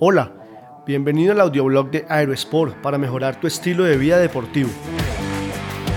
[0.00, 0.32] Hola,
[0.86, 4.70] bienvenido al audioblog de Aerosport para mejorar tu estilo de vida deportivo.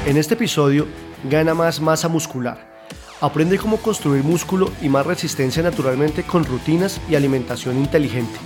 [0.07, 0.87] En este episodio,
[1.29, 2.81] gana más masa muscular.
[3.21, 8.39] Aprende cómo construir músculo y más resistencia naturalmente con rutinas y alimentación inteligente.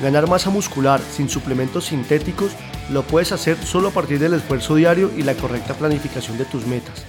[0.00, 2.52] Ganar masa muscular sin suplementos sintéticos
[2.92, 6.64] lo puedes hacer solo a partir del esfuerzo diario y la correcta planificación de tus
[6.68, 7.04] metas.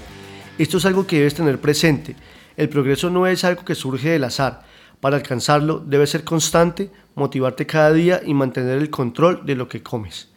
[0.58, 2.16] Esto es algo que debes tener presente.
[2.58, 4.64] El progreso no es algo que surge del azar.
[5.04, 9.84] Para alcanzarlo debes ser constante, motivarte cada día y mantener el control de lo que
[9.84, 10.30] comes.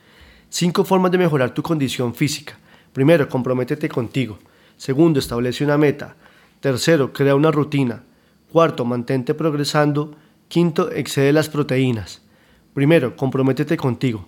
[0.49, 2.59] 5 formas de mejorar tu condición física.
[2.93, 4.41] Primero, comprométete contigo.
[4.77, 6.17] Segundo, establece una meta.
[6.59, 8.03] Tercero, crea una rutina.
[8.51, 10.17] Cuarto, mantente progresando.
[10.49, 12.23] Quinto, excede las proteínas.
[12.75, 14.27] Primero, comprométete contigo.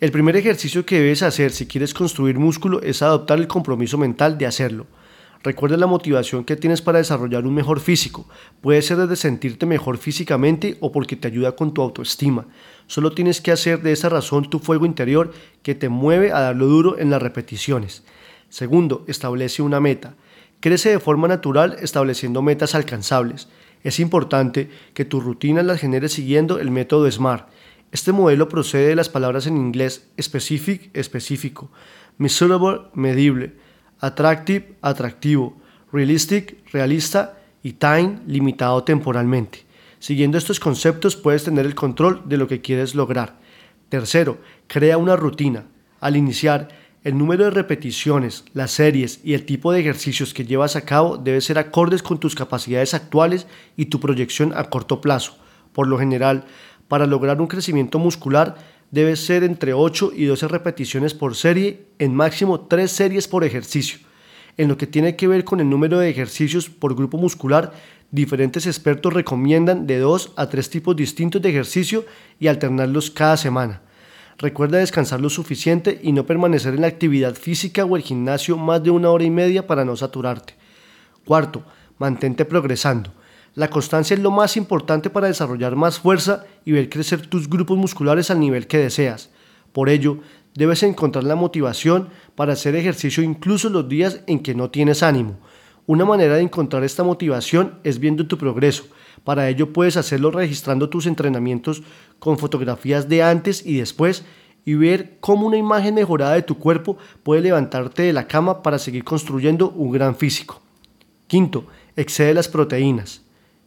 [0.00, 4.36] El primer ejercicio que debes hacer si quieres construir músculo es adoptar el compromiso mental
[4.36, 4.86] de hacerlo.
[5.42, 8.26] Recuerda la motivación que tienes para desarrollar un mejor físico.
[8.60, 12.46] Puede ser desde sentirte mejor físicamente o porque te ayuda con tu autoestima.
[12.86, 16.66] Solo tienes que hacer de esa razón tu fuego interior que te mueve a darlo
[16.66, 18.02] duro en las repeticiones.
[18.48, 20.14] Segundo, establece una meta.
[20.60, 23.48] Crece de forma natural estableciendo metas alcanzables.
[23.84, 27.48] Es importante que tu rutina las generes siguiendo el método SMART
[27.90, 31.70] este modelo procede de las palabras en inglés specific, específico,
[32.18, 33.54] measurable, medible,
[34.00, 35.56] attractive, atractivo,
[35.92, 39.64] realistic, realista y time, limitado temporalmente.
[39.98, 43.36] Siguiendo estos conceptos puedes tener el control de lo que quieres lograr.
[43.88, 45.64] Tercero, crea una rutina.
[46.00, 46.68] Al iniciar,
[47.04, 51.16] el número de repeticiones, las series y el tipo de ejercicios que llevas a cabo
[51.16, 55.36] debe ser acordes con tus capacidades actuales y tu proyección a corto plazo.
[55.72, 56.44] Por lo general,
[56.86, 58.56] para lograr un crecimiento muscular
[58.90, 63.98] debe ser entre 8 y 12 repeticiones por serie, en máximo 3 series por ejercicio.
[64.56, 67.72] En lo que tiene que ver con el número de ejercicios por grupo muscular,
[68.10, 72.04] diferentes expertos recomiendan de 2 a 3 tipos distintos de ejercicio
[72.40, 73.82] y alternarlos cada semana.
[74.38, 78.82] Recuerda descansar lo suficiente y no permanecer en la actividad física o el gimnasio más
[78.82, 80.54] de una hora y media para no saturarte.
[81.24, 81.64] Cuarto,
[81.98, 83.12] mantente progresando.
[83.54, 87.76] La constancia es lo más importante para desarrollar más fuerza y ver crecer tus grupos
[87.76, 89.30] musculares al nivel que deseas.
[89.72, 90.18] Por ello,
[90.54, 95.38] debes encontrar la motivación para hacer ejercicio incluso los días en que no tienes ánimo.
[95.86, 98.84] Una manera de encontrar esta motivación es viendo tu progreso.
[99.24, 101.82] Para ello puedes hacerlo registrando tus entrenamientos
[102.18, 104.24] con fotografías de antes y después
[104.64, 108.78] y ver cómo una imagen mejorada de tu cuerpo puede levantarte de la cama para
[108.78, 110.60] seguir construyendo un gran físico.
[111.26, 111.66] Quinto,
[111.96, 113.22] excede las proteínas.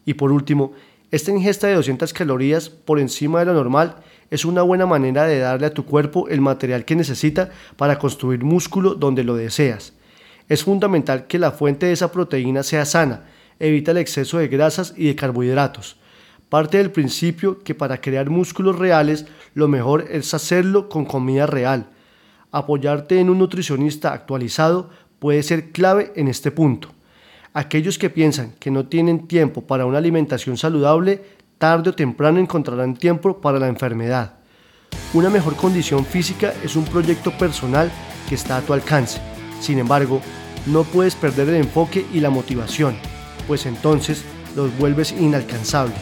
[0.06, 0.73] Y por último,
[1.12, 3.97] esta ingesta de 200 calorías por encima de lo normal
[4.29, 8.44] es una buena manera de darle a tu cuerpo el material que necesita para construir
[8.44, 9.94] músculo donde lo deseas.
[10.47, 13.25] Es fundamental que la fuente de esa proteína sea sana,
[13.59, 15.97] evita el exceso de grasas y de carbohidratos.
[16.47, 21.90] Parte del principio que para crear músculos reales lo mejor es hacerlo con comida real.
[22.51, 26.90] Apoyarte en un nutricionista actualizado puede ser clave en este punto.
[27.53, 31.22] Aquellos que piensan que no tienen tiempo para una alimentación saludable,
[31.57, 34.35] tarde o temprano encontrarán tiempo para la enfermedad.
[35.13, 37.91] Una mejor condición física es un proyecto personal
[38.29, 39.19] que está a tu alcance.
[39.59, 40.22] Sin embargo,
[40.66, 42.95] no puedes perder el enfoque y la motivación,
[43.47, 44.23] pues entonces
[44.56, 45.95] los vuelves inalcanzable.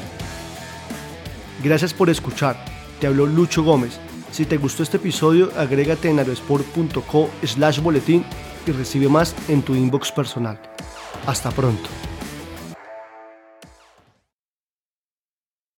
[1.63, 2.63] Gracias por escuchar.
[3.01, 3.99] Te habló Lucho Gómez.
[4.31, 8.23] Si te gustó este episodio, agrégate en aerosport.co slash boletín
[8.67, 10.59] y recibe más en tu inbox personal.
[11.25, 11.89] Hasta pronto.